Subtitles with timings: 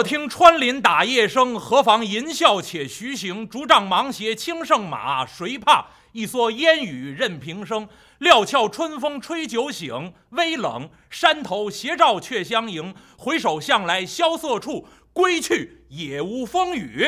[0.00, 3.46] 莫听穿林打叶声，何妨吟啸且徐行。
[3.46, 5.88] 竹杖芒鞋轻胜马，谁怕？
[6.12, 7.86] 一蓑烟雨任平生。
[8.16, 12.94] 料峭春风吹酒醒，微冷山头斜照却相迎。
[13.18, 17.06] 回首向来萧瑟处，归去也无风雨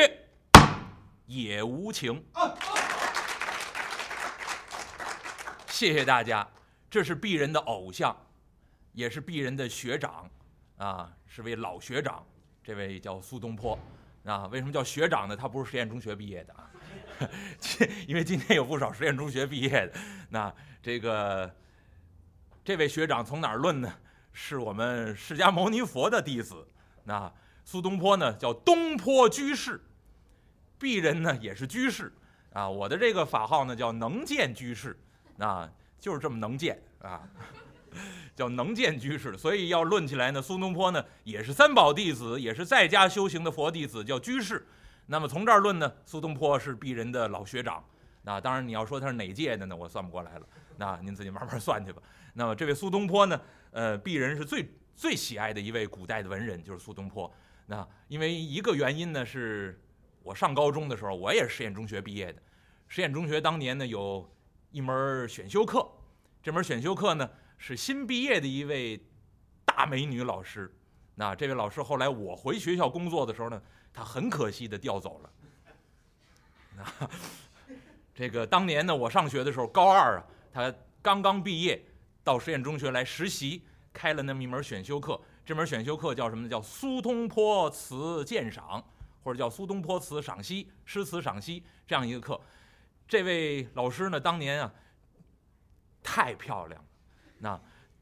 [1.25, 2.23] 也无晴。
[5.65, 6.47] 谢谢大家，
[6.91, 8.15] 这是鄙人的偶像，
[8.91, 10.29] 也是鄙人的学长，
[10.77, 12.23] 啊，是位老学长。
[12.63, 13.77] 这位叫苏东坡，
[14.23, 15.35] 啊，为什么叫学长呢？
[15.35, 16.71] 他不是实验中学毕业的啊，
[18.07, 19.93] 因为今天有不少实验中学毕业的。
[20.29, 21.53] 那这个
[22.63, 23.93] 这位学长从哪儿论呢？
[24.35, 26.67] 是我们释迦牟尼佛的弟子。
[27.03, 27.31] 那
[27.63, 29.79] 苏东坡呢，叫东坡居士，
[30.79, 32.11] 鄙人呢也是居士
[32.51, 32.67] 啊。
[32.67, 34.97] 我的这个法号呢叫能见居士，
[35.37, 35.69] 啊，
[35.99, 37.29] 就是这么能见啊。
[38.35, 44.65] 叫能见居士，所以要论起来呢，苏东坡呢也是三宝弟子，也是在家修行的佛弟子，叫居士。
[45.07, 47.83] 那么从这儿论呢，苏东坡是鄙人的老学长。
[48.23, 50.47] 那当然你要说他是哪届的呢，我算不过来了。
[50.77, 52.01] 那您自己慢慢算去吧。
[52.33, 53.39] 那么这位苏东坡呢，
[53.71, 57.31] 呃，鄙人是最最喜爱的一位古代的文人，就是苏东坡。
[57.65, 59.79] 那因为一个原因呢，是
[60.23, 62.41] 我上高中的时候，我也是实验中学毕业的。
[62.87, 64.33] 实验中学当年呢，有
[64.71, 65.85] 一门选修课，
[66.41, 67.29] 这门选修课呢。
[67.65, 69.01] 是新毕业的一位
[69.63, 70.69] 大美女老师，
[71.15, 73.61] 那这位老师后来我回学校工作的时候呢，
[73.93, 75.29] 她很可惜的调走了。
[76.75, 77.09] 那
[78.13, 81.81] 这个当年呢，我上学的时候高二啊，她刚刚毕业
[82.21, 86.49] 到实验中学来实习，开了那么一门选修课，这门选修课叫什么呢？
[86.49, 88.83] 叫苏东坡词鉴赏，
[89.23, 92.41] 或者叫苏东坡词赏析、诗词赏析这样一个课。
[93.07, 94.73] 这位老师呢，当年啊，
[96.03, 96.83] 太漂亮。
[97.43, 97.59] 那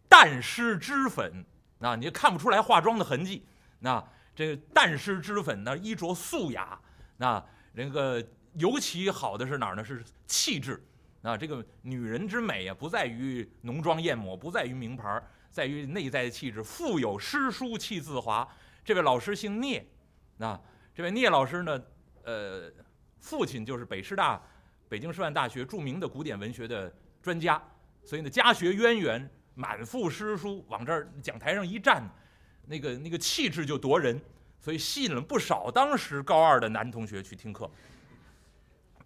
[0.07, 1.43] 淡湿脂粉，
[1.79, 3.43] 那你就看不出来化妆的痕迹。
[3.79, 4.01] 那
[4.35, 6.79] 这个淡湿脂粉呢，衣着素雅。
[7.17, 9.83] 那那个尤其好的是哪儿呢？
[9.83, 10.85] 是气质。
[11.23, 16.63] 啊，这个女人之美啊，不在于浓妆艳抹，不在于名牌，在于内在的气质。
[16.63, 18.47] 腹有诗书气自华。
[18.85, 19.83] 这位老师姓聂，
[20.37, 20.59] 那
[20.93, 21.81] 这位聂老师呢，
[22.23, 22.71] 呃，
[23.19, 24.39] 父亲就是北师大、
[24.87, 27.59] 北京师范大学著名的古典文学的专家。
[28.03, 32.03] 所以呢，家学渊源，满腹诗书，往这儿讲台上一站，
[32.65, 34.19] 那个那个气质就夺人，
[34.59, 37.69] 所以吸引了不少当时高二的男同学去听课。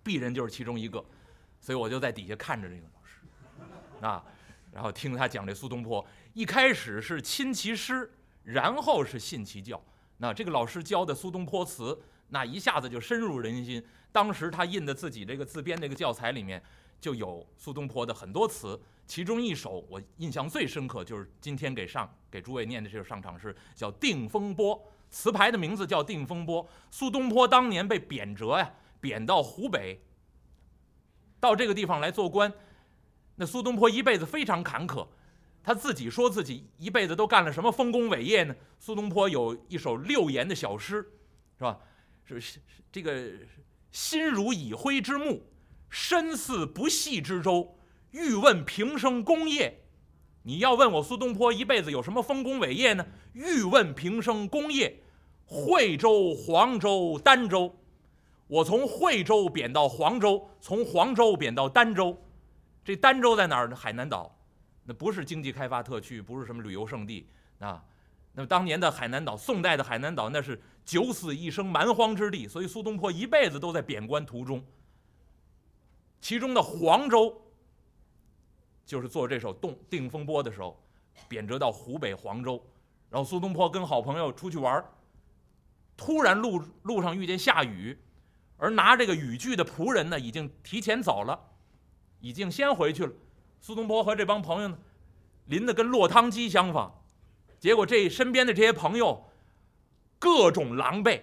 [0.03, 1.03] 鄙人就是其中一个，
[1.59, 4.23] 所以我就在底下看着这个老师，啊，
[4.71, 6.03] 然后听他讲这苏东坡。
[6.33, 8.09] 一开始是亲其师，
[8.43, 9.79] 然后是信其教。
[10.17, 13.85] 那这个老师教的苏东坡词，那一下子就深入人心。
[14.11, 16.63] 当时他印的自己这个自编这个教材里面。
[17.05, 24.75] 就有苏东坡的很多词，其中一首我印象最深刻，就是今天给上给诸位念的这首上场诗，叫《定风波》。
[25.11, 26.63] 词牌的名字叫《定风波》。
[26.89, 30.01] 苏东坡当年被贬谪呀，贬到湖北，
[31.39, 32.51] 到这个地方来做官。
[33.35, 35.07] 那苏东坡一辈子非常坎坷，
[35.61, 38.55] 他自己说自己一辈子都干了什么丰功伟业呢？
[38.79, 41.07] 苏东坡有一首六言的小诗，
[41.59, 41.77] 是吧？
[42.23, 42.59] 是是
[42.91, 43.31] 这个
[43.91, 45.43] 心如已灰之木。
[45.97, 47.73] 身似不系之舟，
[48.11, 49.81] 欲问平生功业。
[50.43, 53.07] 你要问我苏东坡一辈子有什么丰功伟业呢？
[53.31, 55.01] 欲问平生功业，
[55.45, 57.73] 惠州、黄州、儋州。
[58.47, 62.21] 我从惠州贬到黄州，从黄州贬到儋州。
[62.83, 63.75] 这儋州在哪儿呢？
[63.75, 64.37] 海南岛，
[64.83, 67.29] 那不是经济开发特区，不是什么旅游胜地
[67.59, 67.81] 啊。
[68.33, 72.49] 那么当年的海南岛，宋代的海南岛，那是九死一生蛮荒之地。
[72.49, 74.61] 所以苏东坡一辈子都在贬官途中。
[76.25, 77.39] 其中的黄州，
[78.83, 80.83] 就是做这首《动定风波》的时候，
[81.27, 82.59] 贬谪到湖北黄州，
[83.11, 84.83] 然后苏东坡跟好朋友出去玩
[85.95, 87.95] 突然路路上遇见下雨，
[88.57, 91.39] 而拿这个雨具的仆人呢，已经提前走了，
[92.21, 93.13] 已经先回去了。
[93.61, 94.75] 苏东坡和这帮朋友呢，
[95.45, 97.03] 淋得跟落汤鸡相仿，
[97.59, 99.29] 结果这身边的这些朋友，
[100.17, 101.21] 各种狼狈。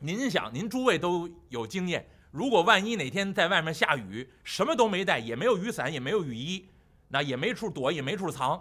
[0.00, 2.10] 您想，您诸位都有经验。
[2.34, 6.68] 如果万一哪天在外面下雨，什么都没带，也没有雨伞，也没有雨衣，
[7.06, 8.60] 那也没处躲，也没处藏。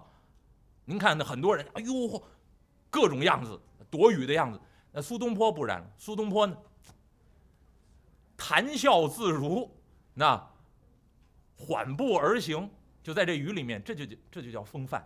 [0.85, 2.23] 您看那很多人，哎呦，
[2.91, 3.59] 各种样子
[3.89, 4.61] 躲雨的样子。
[4.91, 6.55] 那苏东坡不然，苏东坡呢，
[8.37, 9.67] 谈笑自如，
[10.13, 10.39] 那
[11.57, 12.69] 缓步而行，
[13.01, 15.03] 就在这雨里面，这就这就叫风范，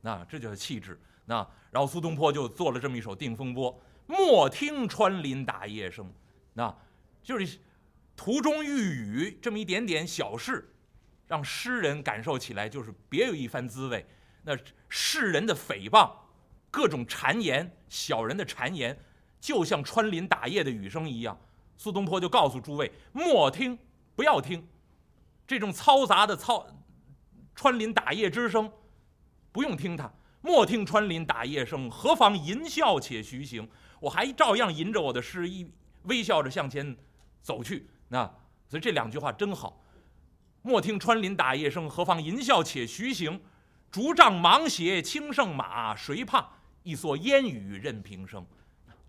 [0.00, 1.00] 那这就叫气质。
[1.24, 1.36] 那
[1.70, 3.72] 然后苏东坡就做了这么一首《定风波》，
[4.08, 6.12] 莫听穿林打叶声，
[6.54, 6.76] 那
[7.22, 7.60] 就是。
[8.18, 10.74] 途中遇雨，这么一点点小事，
[11.28, 14.04] 让诗人感受起来就是别有一番滋味。
[14.42, 16.10] 那世人的诽谤，
[16.68, 18.98] 各种谗言，小人的谗言，
[19.40, 21.40] 就像穿林打叶的雨声一样。
[21.76, 23.78] 苏东坡就告诉诸位：莫听，
[24.16, 24.66] 不要听，
[25.46, 26.66] 这种嘈杂的嘈
[27.54, 28.70] 穿林打叶之声，
[29.52, 30.12] 不用听它。
[30.40, 33.68] 莫听穿林打叶声，何妨吟啸且徐行。
[34.00, 35.70] 我还照样吟着我的诗，一
[36.02, 36.96] 微笑着向前
[37.40, 37.88] 走去。
[38.08, 38.24] 那
[38.66, 39.84] 所以这两句话真好。
[40.62, 43.40] 莫听穿林打叶声，何妨吟啸且徐行。
[43.90, 46.46] 竹杖芒鞋轻胜马，谁怕？
[46.82, 48.46] 一蓑烟雨任平生。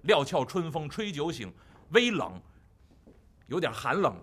[0.03, 1.53] 料峭春风吹酒醒，
[1.89, 2.41] 微冷，
[3.47, 4.15] 有点寒冷。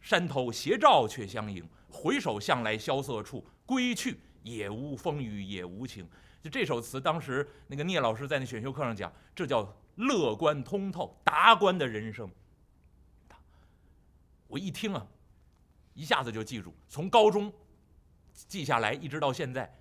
[0.00, 4.20] 山头斜照却相迎，回首向来萧瑟处，归去。
[4.42, 6.08] 也无风雨也无晴，
[6.40, 12.30] 就这首词，当时那个聂老师在那选修课上讲，这叫乐观通透、达观的人生。
[14.48, 15.06] 我一听啊，
[15.94, 17.52] 一下子就记住，从高中
[18.32, 19.72] 记下来，一直到现在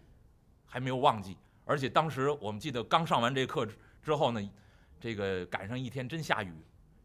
[0.66, 1.38] 还没有忘记。
[1.66, 3.68] 而且当时我们记得刚上完这课
[4.02, 4.52] 之后呢，
[5.00, 6.54] 这个赶上一天真下雨，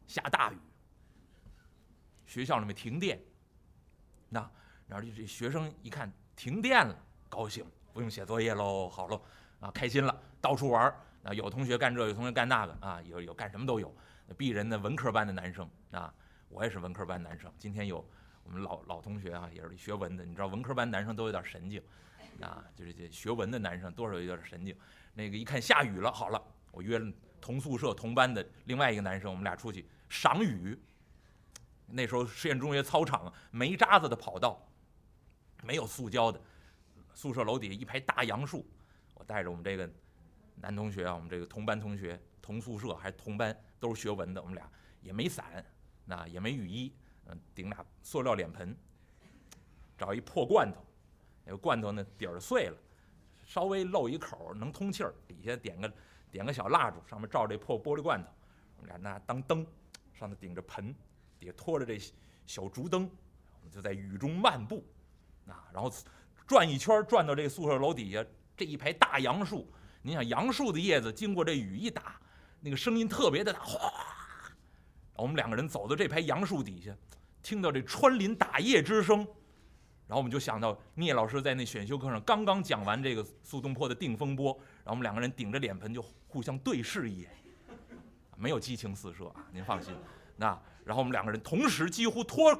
[0.06, 0.56] 下大雨，
[2.26, 3.20] 学校里面停电。
[4.28, 4.40] 那
[4.86, 6.96] 然后这学生一看停电了。
[7.28, 9.22] 高兴，不用写作业喽，好喽，
[9.60, 11.00] 啊，开心了，到处玩儿。
[11.22, 13.94] 啊，有同学干这，有同学干那个，啊，有有干什么都有。
[14.36, 16.12] 鄙人的文科班的男生，啊，
[16.50, 17.50] 我也是文科班男生。
[17.58, 18.04] 今天有
[18.42, 20.24] 我们老老同学啊，也是学文的。
[20.26, 21.80] 你知道文科班男生都有点神经，
[22.40, 24.76] 啊，就是这学文的男生多少有点神经。
[25.14, 26.42] 那个一看下雨了，好了，
[26.72, 30.78] 我约了同宿舍同班的另外一个男生，我们俩出去赏雨。
[31.86, 34.68] 那时候实验中学操场煤渣子的跑道，
[35.62, 36.40] 没有塑胶的。
[37.14, 38.64] 宿舍楼底下一排大杨树，
[39.14, 39.88] 我带着我们这个
[40.56, 44.70] 男同学啊，我们这个同班同学，同宿舍还是同班，都是学文的，我们俩
[45.02, 45.64] 也没伞，
[46.10, 46.92] 那也没雨衣，
[47.26, 48.76] 嗯，顶俩塑料脸盆，
[49.96, 50.84] 找一破罐头，
[51.44, 52.76] 那个罐头呢底儿碎了，
[53.44, 55.92] 稍微漏一口能通气儿，底下点个
[56.32, 58.28] 点个小蜡烛，上面照这破玻璃罐头，
[58.76, 59.64] 我们俩拿当灯，
[60.12, 60.92] 上头顶着盆，
[61.38, 61.96] 底下拖着这
[62.44, 63.08] 小竹灯，
[63.60, 64.84] 我们就在雨中漫步，
[65.46, 65.90] 啊，然后。
[66.46, 68.26] 转一圈，转到这宿舍楼底下，
[68.56, 69.72] 这一排大杨树，
[70.02, 72.20] 你想杨树的叶子经过这雨一打，
[72.58, 74.19] 那个声音特别的大，哗！
[75.16, 76.94] 我们两个人走到这排杨树底下，
[77.42, 79.18] 听到这穿林打叶之声，
[80.06, 87.30] 然后我们就想到聂老师在那选修课上刚刚讲完这个苏东坡的《定风波》，然后我们两个人顶着脸盆就互相对视一眼，
[88.36, 89.94] 没有激情四射啊，您放心。
[90.36, 92.58] 那然后我们两个人同时几乎脱。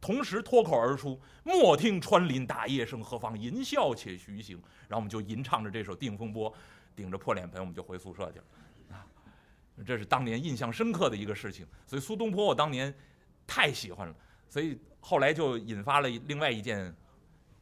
[0.00, 6.52] 同时脱口而出：“莫听穿林打叶声，何妨吟啸且徐行。”然后我们就吟唱着这首《定风波》，
[6.94, 8.44] 顶着破脸盆，我们就回宿舍去了。
[9.84, 11.66] 这是当年印象深刻的一个事情。
[11.86, 12.94] 所以苏东坡，我当年
[13.46, 14.14] 太喜欢了。
[14.48, 16.94] 所以后来就引发了另外一件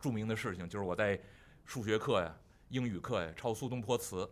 [0.00, 1.19] 著名的事情，就是我在
[1.64, 2.35] 数学课呀、
[2.69, 4.29] 英语课呀抄苏东坡词，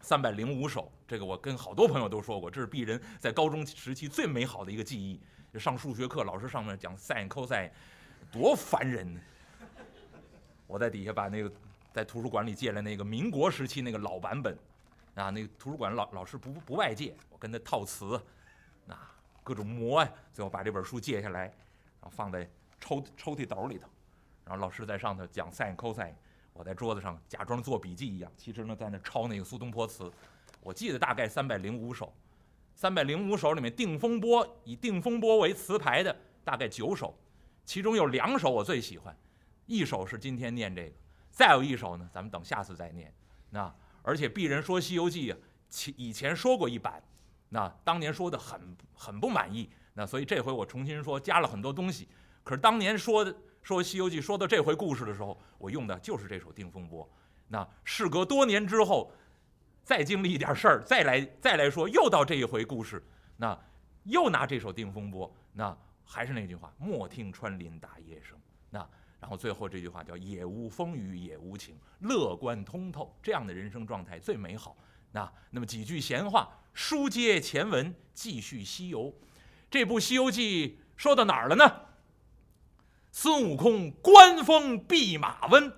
[0.00, 0.90] 三百零五首。
[1.06, 5.20] 这个我跟好多朋友都说过，这是鄙人在高中时期最美好的一个记忆。
[5.58, 7.70] 上数学课，老师上面讲 sin、cos，
[8.30, 9.18] 多烦人！
[10.66, 11.50] 我在底下把那个
[11.90, 14.56] 在图书馆里借来那个民国时期那个老版本，
[15.14, 18.20] 啊，那个图书馆老老师不不外借，我跟他套词，
[18.86, 22.48] 啊，各种磨呀，最后把这本书借下来，然后放在
[22.80, 23.88] 抽抽屉斗里头，
[24.44, 26.12] 然后老师在上头讲 sin、cos，
[26.52, 30.10] 我在桌子上假装做笔记一样，其实呢在那抄那个苏东坡词，
[30.60, 32.12] 我记得大概三百零五首。
[32.74, 37.12] 三百零五首里面，《定风波》以《定风波》为词牌的大概九首，
[37.64, 39.16] 其中有两首我最喜欢，
[39.66, 40.94] 一首是今天念这个，
[41.32, 43.12] 再有一首呢，咱们等下次再念。
[43.50, 45.38] 那而且鄙人说《西游记》啊，
[45.68, 47.02] 其以前说过一版，
[47.48, 52.08] 那当年说的很很不满意，那所以这回我重新说，加了很多东西。
[52.42, 57.04] 可是当年说的说《西游记》说到这回故事的时候，我用的就是这首《定风波》。
[57.48, 59.12] 那事隔多年之后。
[59.84, 63.02] 再经历一点事儿，再来再来说，又到这一回故事，
[63.38, 63.58] 那
[64.02, 65.74] 又拿这首《定风波》，那
[66.04, 68.38] 还是那句话，莫听穿林打叶声。
[69.20, 74.76] 然后最后这句话叫“也无风雨也无晴，乐观通透”，这样的人生状态最美好。
[75.10, 79.12] 那那么几句闲话，书接前文，继续西游。
[79.70, 81.64] 这部《西游记》说到哪儿了呢？
[83.10, 85.72] 孙悟空官封弼马温，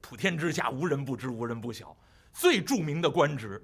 [0.00, 1.94] 普天之下无人不知，无人不晓。
[2.32, 3.62] 最著名的官职，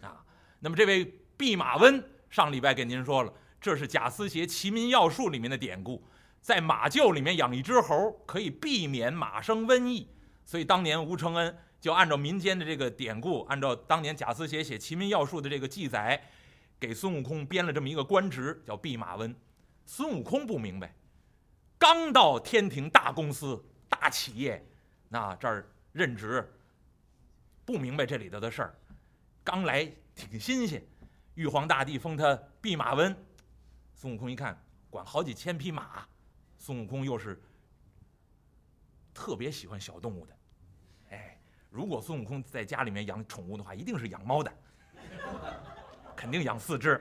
[0.00, 0.24] 啊，
[0.60, 1.04] 那么这位
[1.36, 6.02] 弼马温，上礼拜给您说了，这是贾思勰《齐民要术》里面的典故，
[6.44, 10.06] 在马厩里面养一只猴，可以避免马生瘟疫，
[10.44, 16.22] 所以当年吴承恩就按照民间的这个典故，按照当年贾思勰写《齐民要术》的这个记载，
[16.78, 19.34] 给孙悟空编了这么一个官职，叫弼马温。
[19.86, 20.94] 孙悟空不明白，
[21.78, 24.62] 刚到天庭大公司、大企业，
[25.08, 26.46] 那这儿任职。
[27.64, 28.74] 不明白这里头的事儿，
[29.42, 30.86] 刚来挺新鲜。
[31.36, 33.16] 玉皇大帝封他弼马温，
[33.94, 36.06] 孙悟空一看，管好几千匹马，
[36.64, 37.38] 孙悟空又是
[39.12, 40.34] 特别喜欢小动物的。
[41.10, 44.50] 哎，如果孙悟空在家里面养宠物的话，一定是养猫的，
[46.16, 46.98] 肯定养四只。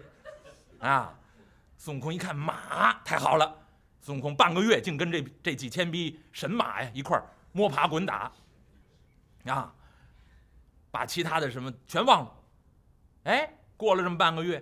[0.79, 1.17] 啊，
[1.77, 3.58] 孙悟空一看马太好了，
[4.01, 7.17] 孙悟空半个月竟跟这这几千匹神马呀一块
[7.53, 8.29] 摸爬滚打，
[9.46, 9.74] 啊，
[10.91, 12.36] 把其他的什么全忘了。
[13.24, 14.62] 哎，过了这么半个月，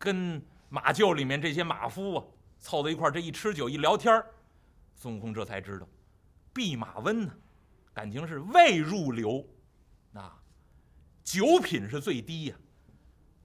[0.00, 2.24] 跟马厩里面这些马夫啊
[2.62, 4.24] 凑在一块这一吃酒一聊天
[4.94, 5.88] 孙悟空这才知道，
[6.54, 7.34] 弼马温呢，
[7.92, 9.44] 感情是未入流，
[10.14, 10.40] 啊，
[11.24, 12.56] 九品是最低呀。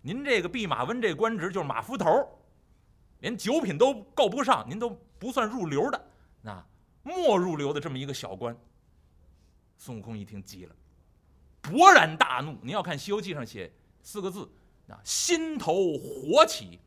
[0.01, 2.07] 您这个弼马温这官职就是马夫头，
[3.21, 6.09] 连九品都够不上，您都不算入流的，
[6.39, 6.63] 那
[7.01, 8.55] 末入流的这么一个小官。
[9.79, 10.75] 孙悟空一听急了，
[11.63, 12.55] 勃然大怒。
[12.62, 13.71] 您要看《西游记》上写
[14.03, 14.47] 四个字，
[14.88, 16.79] 啊，心头火起。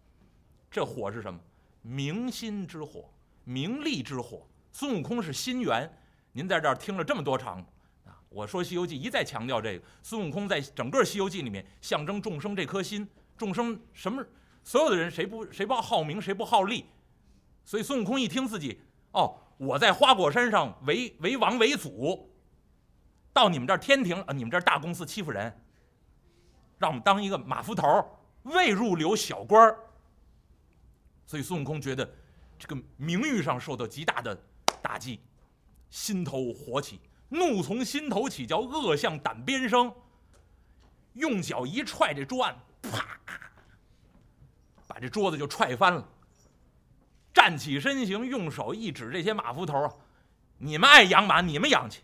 [0.70, 1.40] 这火是什么？
[1.82, 3.10] 明心之火，
[3.44, 4.46] 名利之火。
[4.72, 5.90] 孙悟空是心源。
[6.32, 7.58] 您在这儿听了这么多场，
[8.04, 13.08] 啊，我说《西游记》一再强调这个，孙悟空在整个《西游记》里面象征众生这颗心。
[13.36, 14.24] 众生什么？
[14.62, 16.84] 所有的人谁不谁不好名，谁不好利？
[17.64, 18.80] 所以孙悟空一听自己
[19.12, 22.30] 哦，我在花果山上为为王为祖，
[23.32, 25.60] 到你们这儿天庭啊，你们这儿大公司欺负人，
[26.78, 28.04] 让我们当一个马夫头，
[28.42, 29.78] 未入流小官儿。
[31.30, 32.12] 所以孙悟空觉得
[32.58, 34.36] 这个名誉上受到极大的
[34.82, 35.20] 打击，
[35.88, 39.94] 心头火起，怒从心头起，叫恶向胆边生，
[41.12, 42.58] 用脚一踹这桌案。
[42.82, 43.16] 啪！
[44.88, 46.04] 把这桌子就踹翻了。
[47.32, 49.94] 站起身形，用手一指这些马夫头啊
[50.58, 52.02] ：“你们爱养马，你们养去。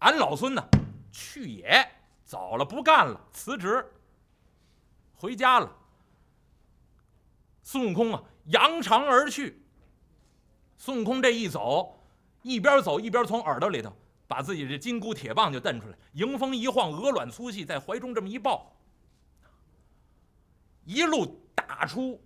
[0.00, 0.62] 俺老孙呢，
[1.10, 1.82] 去也，
[2.26, 3.90] 走了，不干了，辞职，
[5.14, 5.74] 回家了。”
[7.66, 9.62] 孙悟空啊，扬长而去。
[10.76, 12.00] 孙悟空这一走，
[12.42, 13.94] 一边走一边从耳朵里头
[14.26, 18.70] 把自己这金箍铁棒就瞪出来，迎风一晃，鹅卵粗细，在怀中这么一抱。
[20.84, 22.20] 一路打出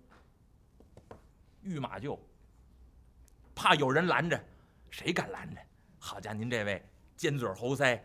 [1.61, 2.19] 御马厩，
[3.55, 4.43] 怕有人拦着，
[4.89, 5.61] 谁敢拦着？
[5.97, 6.83] 好家伙，您这位
[7.15, 7.99] 尖嘴猴腮，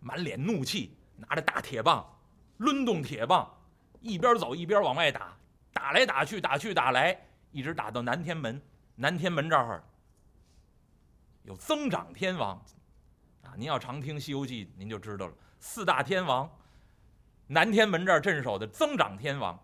[0.00, 2.04] 满脸怒气，拿着大铁棒，
[2.58, 3.48] 抡动铁棒，
[4.00, 5.36] 一边走一边往外打，
[5.72, 8.60] 打来打去，打去打来，一直打到南天门。
[8.96, 9.82] 南天门这儿
[11.42, 12.56] 有增长天王，
[13.42, 15.34] 啊，您要常听《西游记》，您就知道了。
[15.60, 16.50] 四大天王，
[17.46, 19.58] 南天门这儿镇守的增长天王。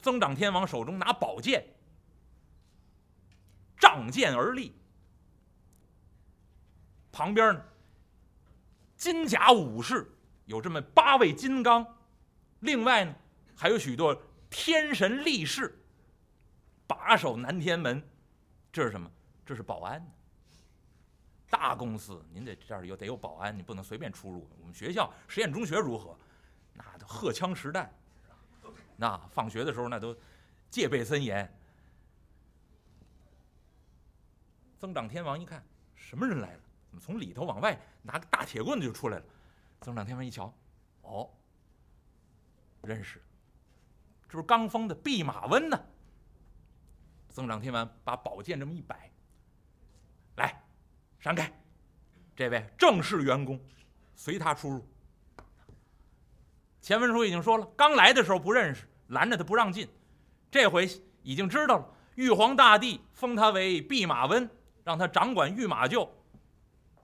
[0.00, 1.62] 增长天王手中拿宝剑，
[3.76, 4.74] 仗剑而立。
[7.12, 7.62] 旁边呢，
[8.96, 10.10] 金甲武士
[10.46, 11.86] 有这么八位金刚，
[12.60, 13.14] 另外呢，
[13.54, 14.18] 还有许多
[14.48, 15.79] 天神力士
[16.90, 18.02] 把守南天门。
[18.72, 19.08] 这是什么？
[19.46, 20.04] 这是保安。
[21.48, 24.50] 大公司，您得这儿有得有保安，你不能随便出入。
[24.60, 26.18] 我们学校实验中学如何？
[26.74, 27.92] 那都荷枪实弹。
[28.96, 30.16] 那放学的时候，那都
[30.68, 31.48] 戒备森严。
[34.76, 36.60] 增长天王一看，什么人来了？
[36.88, 39.24] 怎么从里头往外拿个大铁棍子就出来了？
[39.80, 40.52] 增长天王一瞧，
[41.02, 41.30] 哦，
[42.82, 43.22] 认识，
[44.28, 45.80] 这不是刚封的弼马温呢？
[47.30, 49.10] 增长天王把宝剑这么一摆，
[50.36, 50.62] 来，
[51.18, 51.50] 闪开！
[52.36, 53.58] 这位正式员工，
[54.14, 54.86] 随他出入。
[56.80, 58.86] 钱文书已经说了，刚来的时候不认识。
[59.08, 59.88] 拦着他不让进，
[60.52, 60.88] 这回
[61.24, 61.94] 已经知道了。
[62.14, 64.48] 玉皇大帝封他为弼马温，
[64.84, 66.08] 让他掌管御马厩，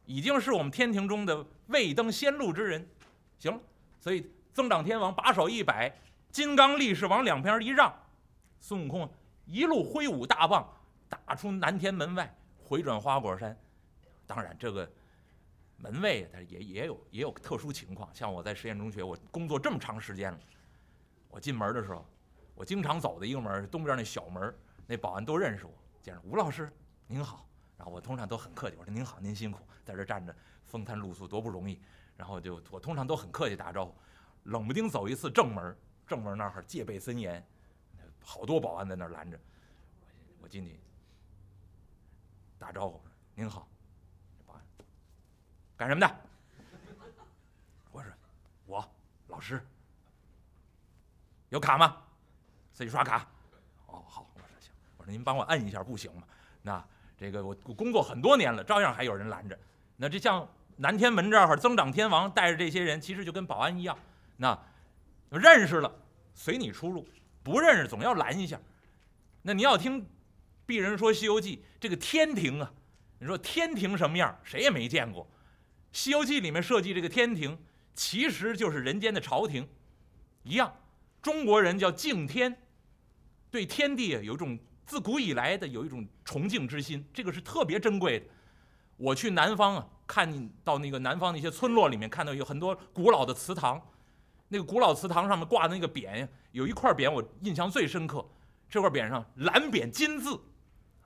[0.05, 2.89] 已经是我们天庭中的未登仙路之人。
[3.41, 3.61] 行了，
[3.99, 5.93] 所以增长天王把手一摆，
[6.31, 7.93] 金刚力士往两边一让，
[8.61, 9.13] 孙悟空
[9.47, 10.69] 一路挥舞大棒，
[11.09, 13.57] 打出南天门外，回转花果山。
[14.27, 14.91] 当然，这个
[15.77, 20.39] 门卫他也也有也有特殊情况，像我在实验中学，我工作这么长时间了。
[21.29, 22.05] 我进门的时候，
[22.55, 24.53] 我经常走的一个门，东边那小门，
[24.87, 25.73] 那保安都认识我，
[26.03, 26.73] 见着吴老师
[27.07, 30.35] 您好，然后我通常都很客气，我说您好，您辛苦，在这站着
[30.65, 31.81] 风餐露宿多不容易，
[32.17, 33.95] 然后就我通常都很客气打招呼，
[34.45, 37.47] 冷不丁走一次正门，正门那儿戒备森严，
[38.29, 39.39] 好多保安在那儿拦着，
[40.41, 40.77] 我进去
[42.59, 43.01] 打招呼，
[43.37, 43.69] 您好，
[44.45, 44.61] 保安
[45.77, 46.17] 干什么的？
[47.93, 48.13] 我说
[48.67, 48.91] 我
[49.29, 49.65] 老师。
[51.51, 52.03] 有卡吗？
[52.73, 53.25] 自己刷卡。
[53.87, 54.73] 哦，好，我说行。
[54.97, 56.25] 我说您帮我摁一下，不行吗？
[56.63, 56.85] 那
[57.17, 59.57] 这个我工作很多年了，照样还有人拦着。
[59.97, 63.97] 那这像南天门这儿，增长天王带着这些人，其实就跟保安一样。
[64.37, 64.59] 那
[65.31, 65.95] 认识了，
[66.35, 67.07] 随你出入，
[67.47, 68.61] 不认识总要拦一下。
[69.43, 70.05] 那你要听
[70.67, 72.73] 鄙人说《西游记》，这个天庭啊，
[73.21, 75.23] 你说天庭什么样，谁也没见过。
[75.93, 77.57] 《西游记》里面设计这个天庭，
[77.95, 79.69] 其实就是人间的朝廷，
[80.43, 80.75] 一样。
[81.23, 82.61] 中国人叫敬天，
[83.49, 88.27] 对天地有一种自古以来的有一种崇敬之心，这个是特别珍贵的。
[88.97, 93.81] 我去南方啊，看到那个南方那些村落里面，看到有很多古老的祠堂，
[94.49, 98.25] 那个古老祠堂上面挂的那个匾，有一块匾我印象最深刻，
[98.69, 100.41] 这块匾上蓝匾金字，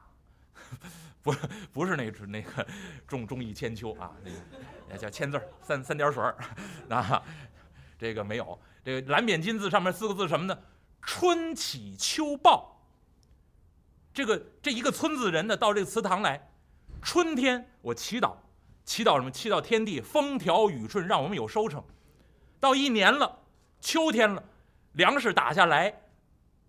[1.22, 1.32] 不
[1.72, 2.66] 不是那个那个
[3.06, 6.36] 重重义千秋啊，那个叫签字三三点水儿，
[6.90, 7.22] 啊，
[7.98, 10.58] 这个没有，这个蓝匾金字上面四个字什么呢？
[11.02, 12.76] 春起秋报。
[14.12, 16.50] 这个这一个村子人呢，到这个祠堂来。
[17.00, 18.34] 春天我祈祷，
[18.84, 19.30] 祈祷什么？
[19.30, 21.82] 祈祷天地风调雨顺，让我们有收成。
[22.60, 23.40] 到一年了，
[23.80, 24.44] 秋天了，
[24.92, 26.02] 粮食打下来，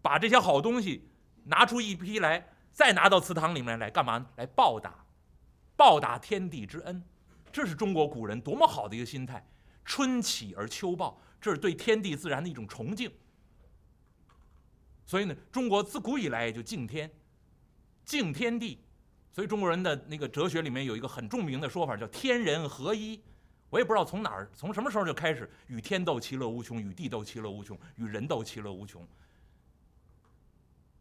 [0.01, 1.07] 把这些好东西
[1.43, 4.25] 拿出一批来，再拿到祠堂里面来干嘛呢？
[4.38, 5.05] 来报答，
[5.75, 7.03] 报答天地之恩。
[7.51, 9.45] 这是中国古人多么好的一个心态！
[9.83, 13.12] 春起而秋报，这是对天地自然的一种崇敬。
[15.05, 17.12] 所以呢，中国自古以来就敬天，
[18.05, 18.79] 敬天地。
[19.33, 23.21] 所以中国人的那个哲学里面有一个很著名的说法，叫天人合一。
[23.72, 29.04] 我也不知道从哪儿，从什么时候就开始与天斗其乐无穷，与地斗其乐无穷，与人斗其乐无穷。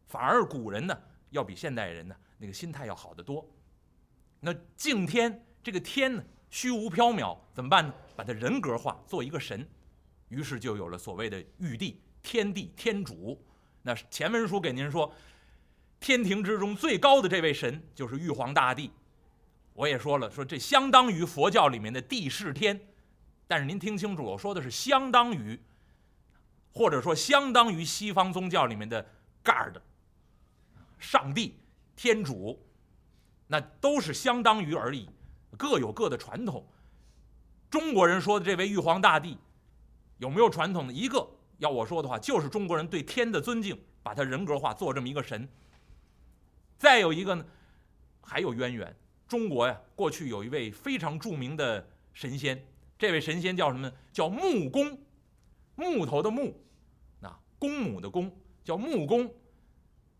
[0.07, 0.99] 反而古人呢，
[1.29, 3.47] 要比现代人呢那个心态要好得多。
[4.39, 7.93] 那敬天，这个天呢虚无缥缈，怎么办呢？
[8.15, 9.69] 把它人格化，做一个神。
[10.29, 13.39] 于是就有了所谓的玉帝、天地、天主。
[13.83, 15.13] 那前文书给您说。
[16.03, 18.89] 天庭之中最高的这位神就是玉皇大帝，
[19.81, 22.79] 我也说了，说这相当于佛教里面的地势天，
[23.47, 25.59] 但是您听清楚，我说的是相当于，
[26.71, 29.03] 或者说相当于西方宗教里面的
[29.43, 29.77] God，
[30.99, 31.57] 上帝、
[31.95, 32.63] 天主，
[33.47, 35.09] 那都是相当于而已，
[35.57, 36.63] 各有各的传统。
[37.71, 39.35] 中国人说的这位玉皇大帝，
[40.19, 40.93] 有没有传统呢？
[40.93, 45.49] 一个要我说的话，就是中国人对天的尊敬，把他人格化，做这么一个神。
[46.77, 47.43] 再有一个呢，
[48.21, 48.95] 还有渊源。
[49.31, 52.67] 中国呀，过去有一位非常著名的神仙，
[52.99, 53.93] 这位神仙叫什么呢？
[54.11, 54.99] 叫木公，
[55.75, 56.53] 木头的木，
[57.21, 58.29] 那公母的公，
[58.61, 59.33] 叫木公。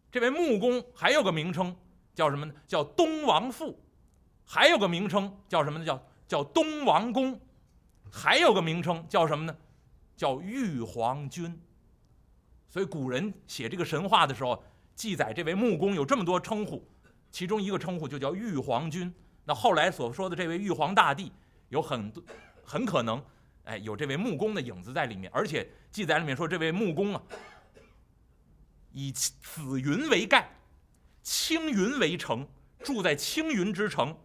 [0.10, 1.76] 这位木公还有个名称
[2.16, 2.54] 叫什么呢？
[2.66, 3.78] 叫东王父，
[4.46, 5.84] 还有个名称叫什么呢？
[5.84, 7.38] 叫叫东王公，
[8.10, 9.54] 还有个名称叫什么呢？
[10.16, 11.60] 叫玉皇君。
[12.70, 14.64] 所以古人写这个神话的时候。
[14.94, 16.86] 记载这位木公有这么多称呼，
[17.32, 19.12] 其中一个称呼就叫玉皇君。
[19.46, 21.32] 那后来所说的这位玉皇大帝，
[21.70, 22.24] 有很多
[22.64, 23.24] 很可能，
[23.64, 25.32] 哎，有这位木工的影子在里面。
[25.34, 27.22] 而且记载里面说，这位木工啊，
[28.92, 30.50] 以紫云为盖，
[31.24, 32.48] 青云为城，
[32.84, 34.16] 住在青云之城，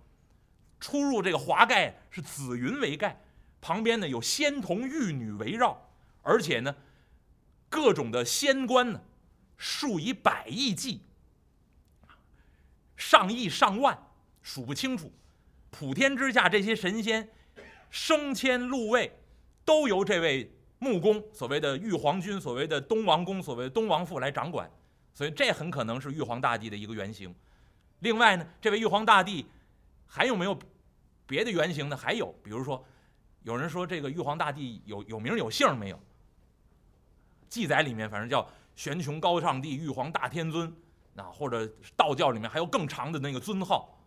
[0.81, 3.23] 出入这个华盖是紫云为盖，
[3.61, 5.91] 旁边呢有仙童玉女围绕，
[6.23, 6.75] 而且呢，
[7.69, 9.01] 各种的仙官呢。
[9.59, 11.01] 数以百亿计，
[12.97, 13.97] 上亿上万，
[14.43, 15.13] 数不清楚。
[15.71, 17.29] 普天之下这些神仙，
[17.91, 19.13] 升迁禄位，
[19.65, 24.71] 都由这位木公，所谓的玉皇君，所谓的东王公，所谓东王父来掌管。
[25.13, 27.35] 所以这很可能是玉皇大帝的一个原型。
[28.01, 29.47] 另外呢，这位玉皇大帝
[30.07, 30.59] 还有没有
[31.27, 31.97] 别的原型呢？
[31.97, 32.85] 还有，比如说，
[33.43, 36.01] 有人说这个玉皇大帝有有名有姓没有？
[37.49, 38.49] 记载里面反正叫。
[38.77, 40.71] 玄穹高上帝、玉皇大天尊，
[41.17, 43.99] 啊或者道教里面还有更长的那个尊号，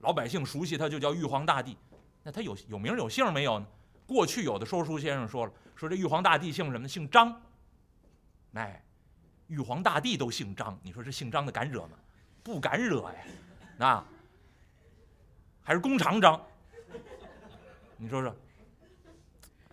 [0.00, 1.76] 老百姓熟悉他就叫玉皇大帝。
[2.22, 3.66] 那他有有名有姓没有呢？
[4.06, 6.88] 过去有的说书先生说了，说这玉皇大帝姓什么？
[6.88, 7.40] 姓张。
[8.54, 8.82] 哎，
[9.48, 11.98] 玉皇大帝都姓张，你说这姓张的敢惹吗？
[12.42, 13.18] 不敢惹呀，
[13.78, 14.04] 那
[15.62, 16.40] 还是弓长张。
[17.96, 18.36] 你说说，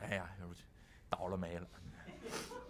[0.02, 0.30] 哎呀，
[1.10, 1.68] 倒了霉了。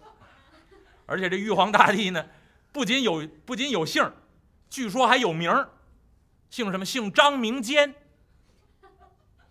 [1.06, 2.26] 而且这玉皇大帝呢，
[2.72, 4.12] 不仅有不仅有姓
[4.70, 5.52] 据说还有名
[6.50, 6.86] 姓什么？
[6.86, 7.94] 姓张名坚。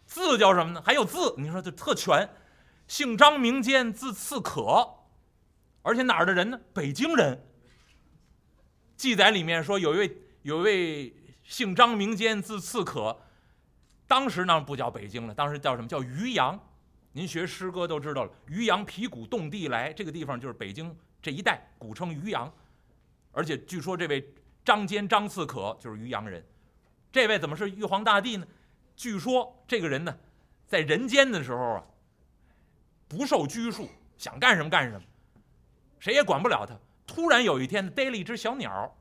[0.06, 0.82] 字叫什么呢？
[0.84, 2.28] 还有字，你说这特全。
[2.88, 4.88] 姓张名坚，字次可，
[5.82, 6.60] 而且哪儿的人呢？
[6.74, 7.46] 北京人。
[8.96, 13.16] 记载里面说，有一位有一位姓张名坚，字次可，
[14.08, 16.58] 当时呢不叫北京了，当时叫什么叫渔阳？
[17.12, 20.94] 您学诗歌都知道了，渔阳皮鼓动地来，这个地方就是北京。
[21.22, 22.52] 这一带古称渔阳，
[23.32, 24.32] 而且据说这位
[24.64, 26.44] 张坚张刺可就是渔阳人。
[27.12, 28.46] 这位怎么是玉皇大帝呢？
[28.94, 30.16] 据说这个人呢，
[30.66, 31.84] 在人间的时候啊，
[33.08, 35.02] 不受拘束，想干什么干什么。
[35.98, 36.78] 谁也管不了他。
[37.06, 38.96] 突然有一天逮了一只小鸟，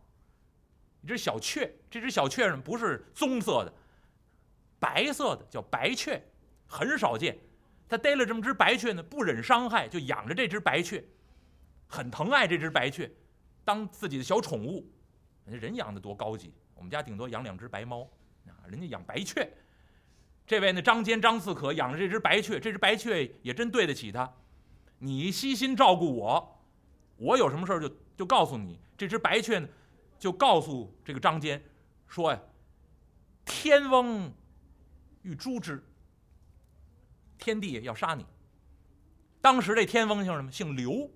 [1.02, 1.72] 一只小雀。
[1.90, 3.74] 这只小雀呢不是棕色的，
[4.80, 6.22] 白色的，叫白雀，
[6.66, 7.38] 很少见。
[7.88, 11.04] 他逮了这么只白雀呢，不忍伤害，就养着这只白雀，
[11.88, 13.12] 很疼爱这只白雀，
[13.70, 14.84] 当自己的小宠物。
[15.46, 18.02] 人养的多高级，我们家顶多养两只白猫，
[18.48, 19.48] 啊，人家养白雀。
[20.48, 24.32] 这位呢，张坚张四可养着这只白雀，这只白雀也真对得起他。
[24.98, 26.60] 你悉心照顾我，
[27.18, 28.80] 我有什么事儿就就告诉你。
[28.98, 29.68] 这只白雀呢，
[30.18, 31.64] 就告诉这个张坚
[32.08, 32.40] 说呀
[33.46, 34.34] ：“天翁
[35.22, 35.84] 欲诛之。”
[37.38, 38.26] 天帝要杀你。
[39.42, 40.52] 当时这天翁姓什么？
[40.52, 41.10] 姓刘，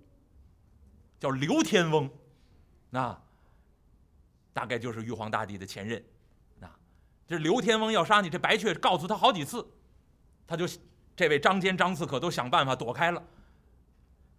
[1.19, 2.09] 叫刘天翁，
[2.93, 3.19] 那
[4.53, 6.03] 大概就是玉皇大帝的前任。
[6.59, 6.69] 那
[7.25, 9.67] 这刘天翁要杀你，这白雀告诉他好几次，
[10.45, 10.67] 他就
[11.15, 13.23] 这位张坚、张刺可都想办法躲开了。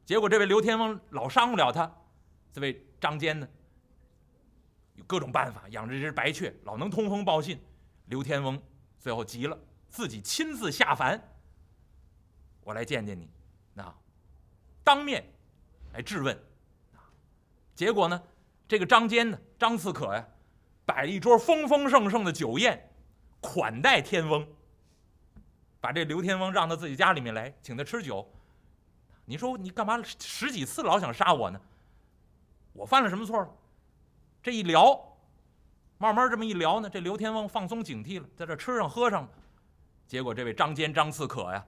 [0.04, 1.92] 结果这位刘天翁老伤不了他，
[2.52, 3.48] 这位张坚呢，
[4.94, 7.60] 有各种办法养着这只白雀，老能通风报信。
[8.04, 8.62] 刘天翁
[9.00, 11.20] 最后急了，自己亲自下凡。
[12.60, 13.28] 我来见见你，
[13.72, 13.92] 那
[14.84, 15.24] 当面
[15.92, 16.38] 来质问，
[17.74, 18.22] 结果呢，
[18.66, 20.26] 这个张坚呢，张刺可呀，
[20.84, 22.90] 摆了一桌丰丰盛盛的酒宴，
[23.40, 24.46] 款待天翁，
[25.80, 28.26] 把这刘天翁让到自己家里面来，请他吃酒。
[29.26, 31.60] 你说你干嘛十几次老想杀我呢？
[32.72, 33.56] 我犯了什么错？
[34.42, 35.16] 这一聊，
[35.98, 39.28] 慢慢这么一聊呢，这刘天翁放松警惕了，在这吃上喝上了，
[40.06, 41.64] 结果这位张坚张刺可呀。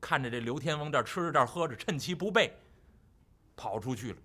[0.00, 2.56] 看着这刘天翁这吃着这喝着，趁其不备，
[3.56, 4.18] 跑出去了，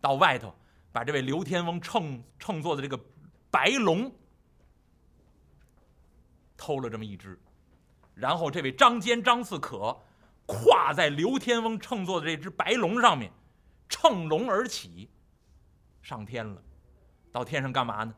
[0.00, 0.54] 到外头
[0.94, 2.96] 把这位刘天翁乘乘坐的这个
[3.50, 4.14] 白龙
[6.56, 7.36] 偷了这么一只，
[8.14, 10.00] 然后这位张坚张四可
[10.46, 13.28] 跨在刘天翁乘坐的这只白龙上面，
[13.88, 15.10] 乘龙而起，
[16.00, 16.62] 上天了，
[17.32, 18.14] 到天上干嘛呢？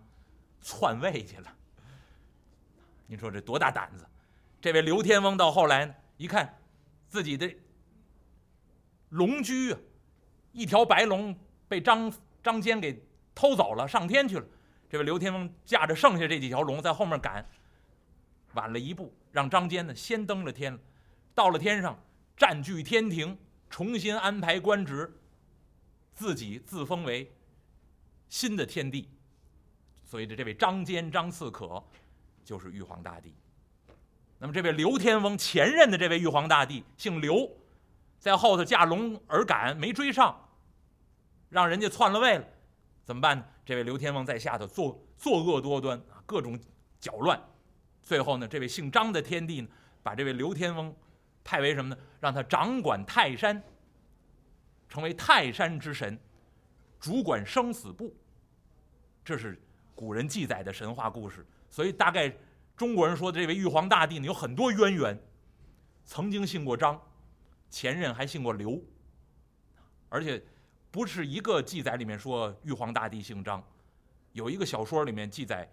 [0.60, 1.56] 篡位去了。
[3.06, 4.06] 你说这多大胆子？
[4.60, 6.54] 这位刘天翁到后来呢，一看。
[7.08, 7.50] 自己的
[9.10, 9.78] 龙驹啊，
[10.52, 11.34] 一条白龙
[11.68, 12.12] 被张
[12.46, 13.04] 张坚给
[13.34, 14.46] 偷走了，上天去了。
[14.88, 17.44] 这位刘天翁驾着剩下这几条龙在后面赶，
[18.52, 20.78] 晚了一步，让张坚呢先登了天了。
[21.34, 22.00] 到了天上，
[22.36, 23.36] 占据天庭，
[23.68, 25.12] 重新安排官职，
[26.14, 27.28] 自己自封为
[28.28, 29.10] 新的天帝。
[30.04, 31.82] 所以，这这位张坚张刺可
[32.44, 33.34] 就是玉皇大帝。
[34.38, 37.50] 那么，这位刘天翁前任的这位玉皇大帝姓刘，
[38.20, 40.45] 在后头驾龙而赶，没追上，
[41.48, 42.44] 让人家篡了位了，
[43.04, 43.44] 怎么办呢？
[43.64, 46.58] 这位刘天翁在下头作作恶多端啊，各种
[47.00, 47.40] 搅乱。
[48.02, 49.68] 最后呢，这位姓张的天帝呢，
[50.02, 50.94] 把这位刘天翁
[51.42, 52.00] 派为什么呢？
[52.20, 53.62] 让他掌管泰山，
[54.88, 56.18] 成为泰山之神，
[57.00, 58.16] 主管生死簿。
[59.24, 59.60] 这是
[59.94, 62.32] 古人记载的神话故事，所以大概。
[62.76, 65.18] 中国人说的这位玉皇大帝呢，有很多渊源，
[66.04, 67.00] 曾经姓过张，
[67.70, 68.78] 前任还姓过刘，
[70.10, 70.44] 而且
[70.96, 73.62] 不是一个记载里面说玉皇大帝姓张，
[74.32, 75.70] 有一个小说里面记载，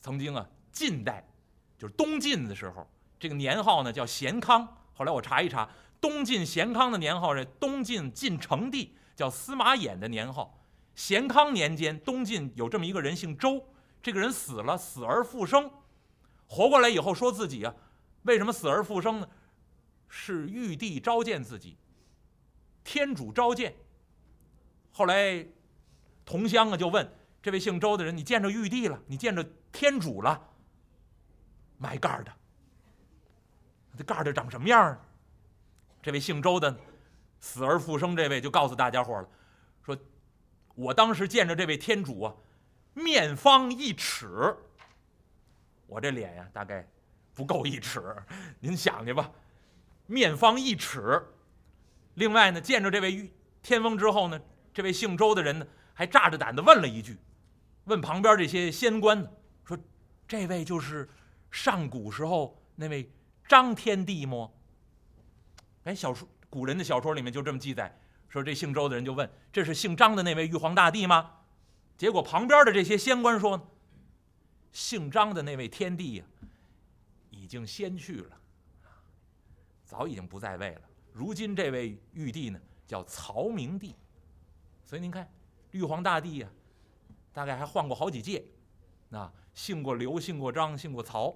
[0.00, 1.28] 曾经啊，晋代
[1.76, 4.64] 就是东晋的时候，这个年号呢叫咸康。
[4.92, 5.68] 后来我查一查，
[6.00, 10.56] 东晋咸康的年号是东晋晋成帝叫司马衍的年号。
[10.94, 13.66] 咸康年间，东晋有这么一个人姓周，
[14.00, 15.68] 这个人死了，死而复生。
[16.46, 17.74] 活过来以后说自己啊，
[18.22, 19.28] 为什么死而复生呢？
[20.08, 21.76] 是玉帝召见自己，
[22.84, 23.74] 天主召见。
[24.92, 25.44] 后来
[26.24, 27.10] 同乡啊就问
[27.42, 29.00] 这位姓周的人：“你见着玉帝了？
[29.06, 30.48] 你见着天主了？”
[31.78, 32.32] 埋盖的，
[33.98, 35.00] 这盖的长什么样啊？
[36.00, 36.76] 这位姓周的
[37.40, 39.28] 死而复生这位就告诉大家伙了，
[39.84, 39.96] 说
[40.76, 42.34] ：“我当时见着这位天主啊，
[42.94, 44.56] 面方一尺。”
[45.88, 46.88] 我这脸呀，大概
[47.34, 48.14] 不够一尺，
[48.60, 49.30] 您想去吧。
[50.06, 51.22] 面方一尺。
[52.14, 54.40] 另外呢，见着这位天翁之后呢，
[54.72, 57.18] 这位姓周的人呢，还炸着胆子问了一句，
[57.84, 59.28] 问旁边这些仙官呢，
[59.64, 59.78] 说
[60.26, 61.08] ：“这位就是
[61.50, 63.10] 上古时候那位
[63.48, 64.50] 张天帝吗？”
[65.84, 71.38] 哎，小说古人的小说里面就这么记载，说这姓周的人就问：“这是姓张的那位玉皇大帝吗？”
[71.98, 73.68] 结果旁边的这些仙官说。
[74.72, 76.24] 姓张的那位天帝呀，
[77.28, 78.40] 已经先去了，
[79.84, 80.80] 早已经不在位了。
[81.12, 83.94] 如今这位玉帝呢，叫曹明帝。
[84.92, 85.26] 所以您看，
[85.70, 86.48] 玉皇大帝呀，
[87.32, 88.44] 大概还换过好几届，
[89.08, 91.34] 那姓过刘，姓过张，姓过曹。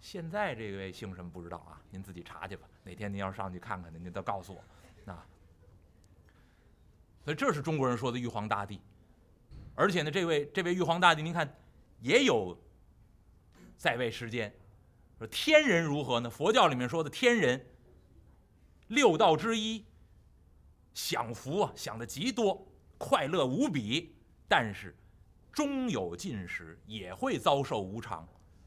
[0.00, 1.78] 现在这位姓什么不知道啊？
[1.90, 2.66] 您自己查去吧。
[2.84, 4.64] 哪天您要上去看看，您都告诉我。
[5.04, 5.14] 那
[7.22, 8.80] 所以这是中国人说的玉皇大帝。
[9.74, 11.46] 而且呢，这位这位玉皇大帝，您看
[12.00, 12.58] 也有
[13.76, 14.50] 在位时间。
[15.18, 16.30] 说天人如何呢？
[16.30, 17.66] 佛教里面说的天人，
[18.86, 19.84] 六道之一，
[20.94, 22.66] 享福啊，享的极多，
[22.98, 24.14] 快乐无比。
[24.46, 24.94] 但是
[25.52, 28.26] 终有尽时，也会遭受无常。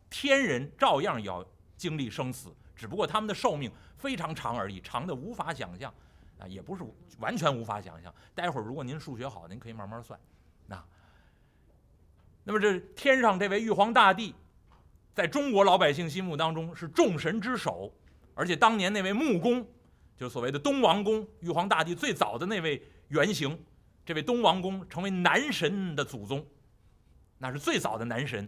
[0.10, 1.46] 天人照样要
[1.78, 5.94] 经历生死，只不过他们的寿命非常长而已，长的无法想象
[6.40, 6.84] 啊，也不是
[7.20, 8.14] 完全无法想象。
[8.34, 10.20] 待会儿如果您数学好，您可以慢慢算。
[10.68, 10.84] 那，
[12.44, 14.34] 那么这天上这位玉皇大帝。
[15.14, 17.94] 在中国老百姓心目当中是众神之首，
[18.34, 19.62] 而且当年那位木公，
[20.16, 23.60] 就是所谓的东王公，玉皇大帝最早的那位原型，
[24.12, 26.46] 这位东王公成为男神的祖宗，
[27.38, 28.46] 那是最早的男神。